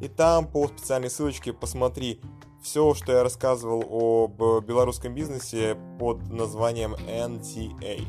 [0.00, 2.20] и там по специальной ссылочке посмотри
[2.62, 8.04] все, что я рассказывал об белорусском бизнесе под названием NTA.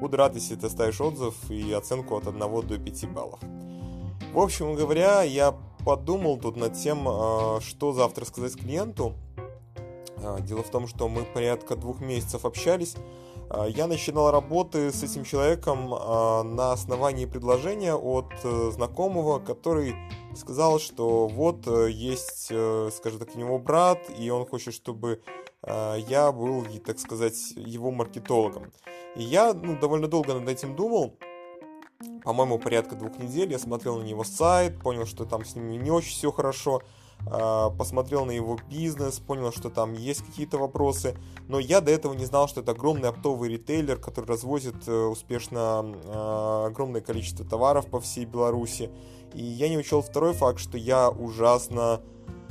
[0.00, 3.40] Буду рад, если ты оставишь отзыв и оценку от 1 до 5 баллов.
[4.32, 5.54] В общем говоря, я
[5.84, 9.14] подумал тут над тем, а, что завтра сказать клиенту.
[10.22, 12.96] А, дело в том, что мы порядка двух месяцев общались.
[13.50, 19.94] А, я начинал работы с этим человеком на основании предложения от э, знакомого, который
[20.36, 25.22] сказал, что вот э, есть, э, скажем так, у него брат, и он хочет, чтобы
[25.66, 28.70] я был, так сказать, его маркетологом.
[29.16, 31.16] И я ну, довольно долго над этим думал,
[32.22, 33.50] по-моему, порядка двух недель.
[33.50, 36.82] Я смотрел на него сайт, понял, что там с ним не очень все хорошо.
[37.26, 41.16] А, посмотрел на его бизнес, понял, что там есть какие-то вопросы.
[41.48, 45.82] Но я до этого не знал, что это огромный оптовый ритейлер, который развозит э, успешно
[46.06, 48.90] а, огромное количество товаров по всей Беларуси.
[49.32, 52.00] И я не учел второй факт, что я ужасно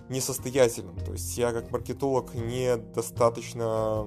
[0.09, 0.97] несостоятельным.
[0.97, 4.05] То есть я как маркетолог недостаточно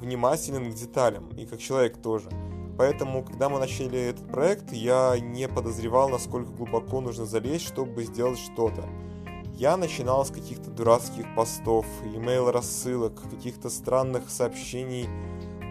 [0.00, 1.28] внимателен к деталям.
[1.30, 2.28] И как человек тоже.
[2.76, 8.38] Поэтому, когда мы начали этот проект, я не подозревал, насколько глубоко нужно залезть, чтобы сделать
[8.38, 8.88] что-то.
[9.60, 15.06] Я начинал с каких-то дурацких постов, имейл рассылок, каких-то странных сообщений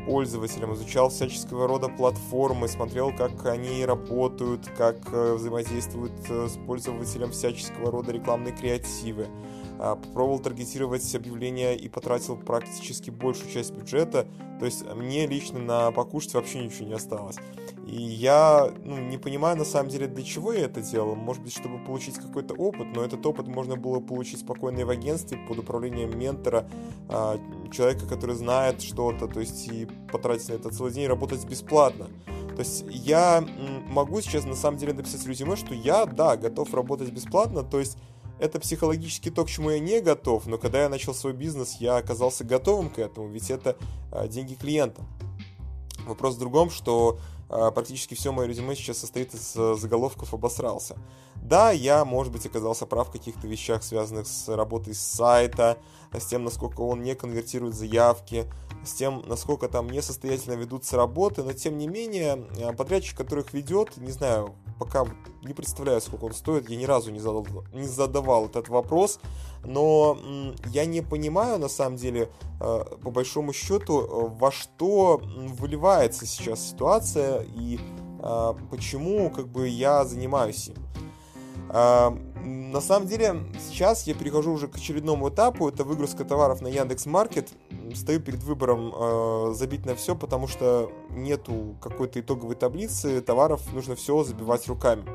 [0.06, 7.32] пользователям, изучал всяческого рода платформы, смотрел, как они работают, как э, взаимодействуют э, с пользователем
[7.32, 9.26] всяческого рода рекламные креативы.
[9.82, 14.28] А, попробовал таргетировать объявления и потратил практически большую часть бюджета.
[14.60, 17.38] То есть мне лично на покушать вообще ничего не осталось.
[17.88, 21.16] И я ну, не понимаю на самом деле, для чего я это делал.
[21.16, 24.90] Может быть, чтобы получить какой-то опыт, но этот опыт можно было получить спокойно и в
[24.90, 26.70] агентстве под управлением ментора,
[27.08, 27.40] а,
[27.72, 32.08] человека, который знает что-то, то есть и потратить на это целый день, работать бесплатно.
[32.50, 33.42] То есть я
[33.88, 37.98] могу сейчас на самом деле написать резюме, что я, да, готов работать бесплатно, то есть
[38.40, 41.98] это психологически то, к чему я не готов, но когда я начал свой бизнес, я
[41.98, 43.76] оказался готовым к этому, ведь это
[44.12, 45.04] а, деньги клиента.
[46.08, 47.20] Вопрос в другом, что
[47.50, 50.96] а, практически все мое резюме сейчас состоит из а, заголовков «обосрался».
[51.36, 55.78] Да, я, может быть, оказался прав в каких-то вещах, связанных с работой с сайта,
[56.12, 58.46] с тем, насколько он не конвертирует заявки,
[58.86, 62.46] с тем, насколько там несостоятельно ведутся работы, но тем не менее,
[62.78, 65.06] подрядчик, который их ведет, не знаю, пока
[65.44, 69.20] не представляю, сколько он стоит, я ни разу не задавал, не задавал этот вопрос,
[69.64, 70.18] но
[70.68, 72.30] я не понимаю, на самом деле,
[72.60, 77.80] а, по большому счету, во что выливается сейчас ситуация и
[78.22, 80.76] а, почему как бы я занимаюсь им.
[81.72, 87.06] На самом деле, сейчас я перехожу уже к очередному этапу, это выгрузка товаров на Яндекс
[87.06, 87.50] Маркет.
[87.96, 93.96] Стою перед выбором э, забить на все, потому что нету какой-то итоговой таблицы товаров, нужно
[93.96, 95.06] все забивать руками.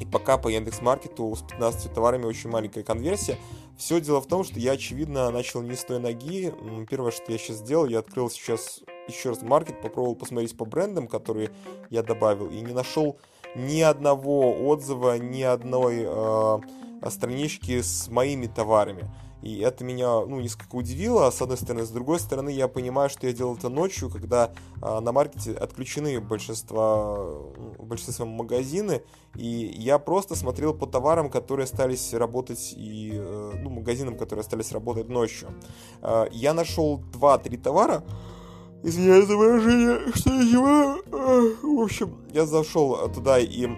[0.00, 3.38] И пока по Яндекс Маркету с 15 товарами очень маленькая конверсия.
[3.78, 6.52] Все дело в том, что я, очевидно, начал не с той ноги.
[6.88, 11.06] Первое, что я сейчас сделал, я открыл сейчас еще раз маркет, попробовал посмотреть по брендам,
[11.06, 11.50] которые
[11.90, 13.18] я добавил, и не нашел
[13.54, 16.58] ни одного отзыва, ни одной э,
[17.10, 19.10] странички с моими товарами.
[19.46, 21.84] И это меня, ну, несколько удивило, с одной стороны.
[21.84, 24.50] С другой стороны, я понимаю, что я делал это ночью, когда
[24.82, 29.02] э, на маркете отключены большинство, большинство магазины,
[29.36, 34.72] и я просто смотрел по товарам, которые остались работать, и, э, ну, магазинам, которые остались
[34.72, 35.48] работать ночью.
[36.02, 38.02] Э, я нашел 2-3 товара,
[38.82, 40.98] Извиняюсь за выражение, что я его...
[41.62, 43.68] В общем, я зашел туда и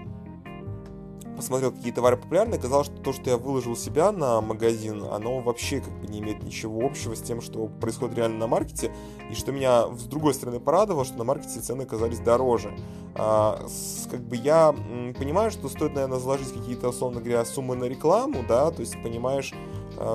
[1.39, 5.81] посмотрел, какие товары популярны, оказалось, что то, что я выложил себя на магазин, оно вообще
[5.81, 8.93] как бы не имеет ничего общего с тем, что происходит реально на маркете,
[9.31, 12.77] и что меня с другой стороны порадовало, что на маркете цены оказались дороже.
[13.15, 14.73] А, с, как бы я
[15.19, 19.55] понимаю, что стоит, наверное, заложить какие-то, условно говоря, суммы на рекламу, да, то есть понимаешь,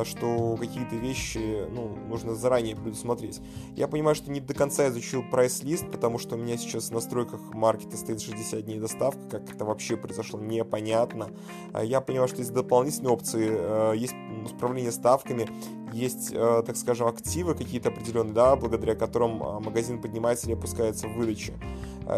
[0.06, 3.42] что какие-то вещи ну, нужно заранее предусмотреть.
[3.76, 7.40] Я понимаю, что не до конца изучил прайс-лист, потому что у меня сейчас в настройках
[7.54, 11.30] маркета стоит 60 дней доставка, как это вообще произошло, непонятно.
[11.74, 14.16] А, я понимаю, что есть дополнительные опции, а, есть
[14.52, 15.48] управление ставками,
[15.94, 21.54] есть, так скажем, активы какие-то определенные, да, благодаря которым магазин поднимается или опускается в выдаче.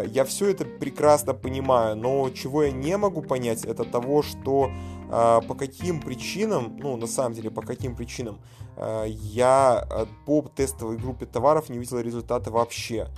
[0.06, 4.95] Я все это прекрасно понимаю, но чего я не могу понять, это того, что а,
[5.08, 8.40] по каким причинам, ну, на самом деле, по каким причинам
[8.76, 13.08] а, я а, по тестовой группе товаров не видел результата вообще.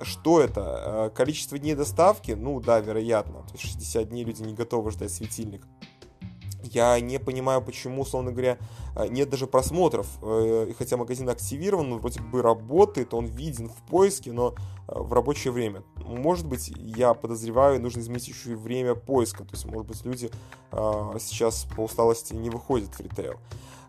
[0.00, 1.12] Что это?
[1.14, 2.32] Количество дней доставки?
[2.32, 3.42] Ну, да, вероятно.
[3.42, 5.66] То есть 60 дней люди не готовы ждать светильник.
[6.66, 8.58] Я не понимаю, почему, условно говоря,
[9.08, 10.06] нет даже просмотров.
[10.22, 14.54] Э, хотя магазин активирован, он вроде бы работает, он виден в поиске, но
[14.88, 15.82] в рабочее время.
[15.96, 19.44] может быть, я подозреваю, нужно изменить еще и время поиска.
[19.44, 20.30] То есть, может быть, люди
[20.70, 23.34] э, сейчас по усталости не выходят в ритейл.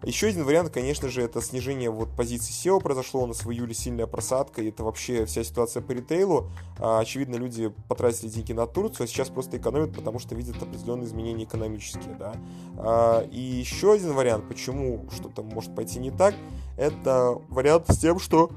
[0.04, 3.74] Еще один вариант, конечно же, это снижение вот позиций SEO произошло, у нас в июле
[3.74, 6.50] сильная просадка, и это вообще вся ситуация по ритейлу.
[6.78, 11.08] А, очевидно, люди потратили деньги на Турцию, а сейчас просто экономят, потому что видят определенные
[11.08, 12.36] изменения экономические, да.
[12.78, 16.36] А, и еще один вариант, почему что-то может пойти не так,
[16.78, 18.52] это вариант с тем, что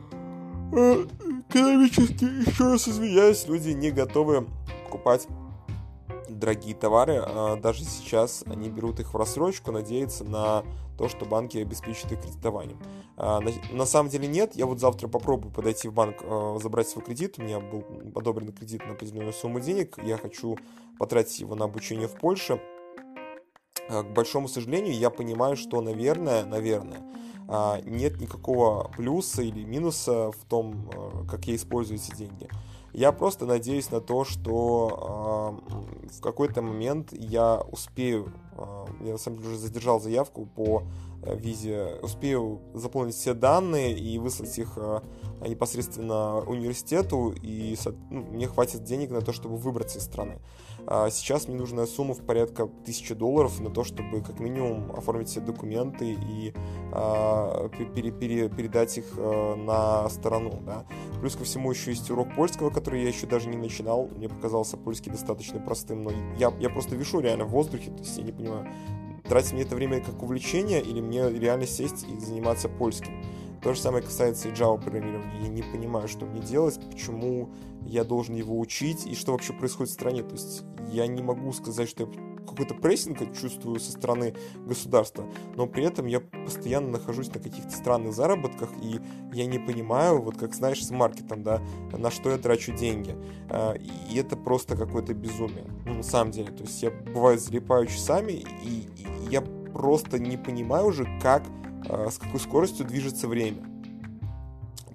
[0.72, 1.06] э,
[1.48, 4.46] экономически, еще раз извиняюсь, люди не готовы
[4.84, 5.26] покупать
[6.38, 10.64] дорогие товары, а даже сейчас они берут их в рассрочку, надеются на
[10.96, 12.78] то, что банки обеспечат их кредитованием.
[13.16, 13.40] А,
[13.72, 17.38] на, самом деле нет, я вот завтра попробую подойти в банк, а, забрать свой кредит,
[17.38, 17.84] у меня был
[18.14, 20.58] одобрен кредит на определенную сумму денег, я хочу
[20.98, 22.60] потратить его на обучение в Польше.
[23.88, 27.02] К большому сожалению, я понимаю, что, наверное, наверное,
[27.84, 32.48] нет никакого плюса или минуса в том, как я использую эти деньги.
[32.92, 35.60] Я просто надеюсь на то, что
[36.02, 40.82] э, в какой-то момент я успею, э, я на самом деле уже задержал заявку по
[41.22, 45.00] визе, успею заполнить все данные и выслать их э,
[45.46, 47.76] непосредственно университету, и
[48.10, 50.38] ну, мне хватит денег на то, чтобы выбраться из страны.
[50.86, 55.28] А сейчас мне нужна сумма в порядка 1000 долларов на то, чтобы как минимум оформить
[55.28, 56.54] все документы и
[56.92, 60.60] э, пере, пере, передать их э, на сторону.
[60.64, 60.86] Да.
[61.20, 64.08] Плюс ко всему еще есть урок польского, который я еще даже не начинал.
[64.16, 68.16] Мне показался польский достаточно простым, но я, я просто вишу реально в воздухе, то есть
[68.16, 68.66] я не понимаю,
[69.30, 73.22] тратить мне это время как увлечение или мне реально сесть и заниматься польским.
[73.62, 75.42] То же самое касается и Java программирования.
[75.42, 77.48] Я не понимаю, что мне делать, почему
[77.86, 80.24] я должен его учить и что вообще происходит в стране.
[80.24, 82.08] То есть я не могу сказать, что я
[82.46, 84.34] какой-то прессинг чувствую со стороны
[84.66, 85.24] государства,
[85.56, 89.00] но при этом я постоянно нахожусь на каких-то странных заработках, и
[89.32, 91.62] я не понимаю, вот как знаешь, с маркетом, да,
[91.92, 93.14] на что я трачу деньги.
[93.48, 96.50] А, и это просто какое-то безумие, ну, на самом деле.
[96.50, 99.19] То есть я, бывает, залипаю часами, и, и
[99.72, 101.42] просто не понимаю уже, как
[101.88, 103.66] а, с какой скоростью движется время.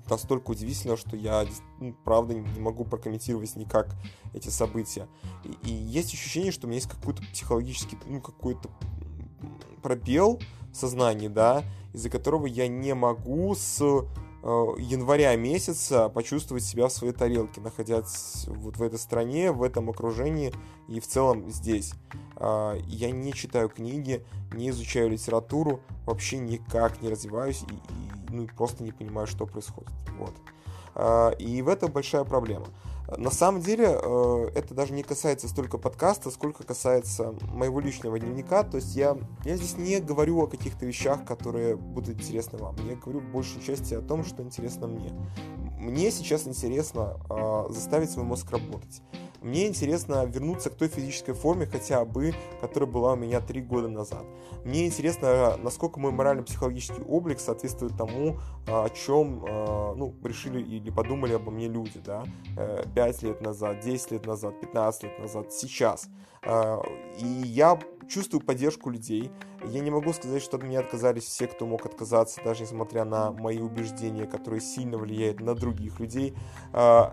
[0.10, 1.46] Настолько удивительно, что я,
[1.80, 3.96] ну, правда, не могу прокомментировать никак
[4.34, 5.08] эти события.
[5.44, 8.70] И, и есть ощущение, что у меня есть какой-то психологический, ну, какой-то
[9.82, 10.40] пробел
[10.72, 11.64] в сознании, да,
[11.94, 14.06] из-за которого я не могу с
[14.48, 19.90] Э, января месяца почувствовать себя в своей тарелке, находясь вот в этой стране, в этом
[19.90, 20.54] окружении
[20.88, 21.94] и в целом здесь.
[22.38, 28.48] А, я не читаю книги, не изучаю литературу, вообще никак не развиваюсь и, и ну,
[28.56, 29.92] просто не понимаю, что происходит.
[30.18, 30.34] Вот.
[30.96, 32.68] А, и в этом большая проблема.
[33.18, 38.64] На самом деле, э, это даже не касается столько подкаста, сколько касается моего личного дневника.
[38.64, 42.76] То есть я, я здесь не говорю о каких-то вещах, которые будут интересны вам.
[42.88, 45.14] Я говорю в большей части о том, что интересно мне.
[45.78, 49.04] Мне сейчас интересно э, заставить свой мозг работать.
[49.46, 53.88] Мне интересно вернуться к той физической форме хотя бы, которая была у меня три года
[53.88, 54.26] назад.
[54.64, 60.90] Мне интересно, насколько мой морально-психологический облик соответствует тому, а, о чем а, ну, решили или
[60.90, 62.24] подумали обо мне люди, да,
[62.96, 66.08] 5 э, лет назад, 10 лет назад, 15 лет назад, сейчас.
[66.44, 66.82] А,
[67.20, 69.32] и я чувствую поддержку людей.
[69.66, 73.32] Я не могу сказать, что от меня отказались все, кто мог отказаться, даже несмотря на
[73.32, 76.36] мои убеждения, которые сильно влияют на других людей.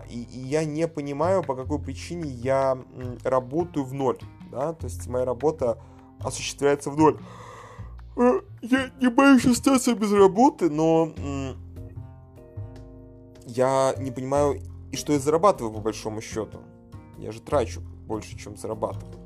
[0.09, 2.77] И я не понимаю, по какой причине я
[3.23, 4.19] работаю в ноль.
[4.51, 4.73] Да?
[4.73, 5.77] То есть моя работа
[6.19, 7.19] осуществляется в ноль.
[8.15, 11.11] Э, я не боюсь остаться без работы, но
[13.45, 16.59] я не понимаю, и что я зарабатываю по большому счету.
[17.17, 19.19] Я же трачу больше, чем зарабатываю.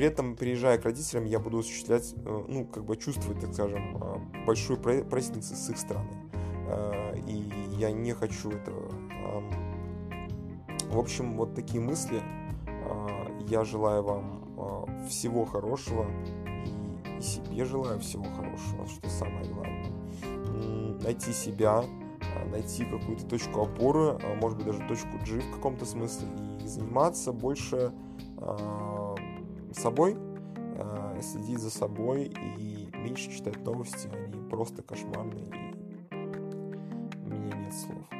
[0.00, 3.98] При этом, приезжая к родителям, я буду осуществлять, э, ну, как бы чувствовать, так скажем,
[4.00, 6.08] э, большую прессинг с их стороны.
[7.26, 8.90] И я не хочу этого.
[10.90, 12.22] В общем, вот такие мысли.
[13.46, 16.06] Я желаю вам всего хорошего
[17.18, 21.02] и себе желаю всего хорошего, что самое главное.
[21.02, 21.84] Найти себя,
[22.50, 26.26] найти какую-то точку опоры, может быть даже точку G в каком-то смысле,
[26.64, 27.92] и заниматься больше
[28.38, 28.99] э,
[29.74, 30.16] собой,
[30.76, 35.46] э, следить за собой и меньше читать новости, они просто кошмарные,
[36.10, 38.19] и у меня нет слов.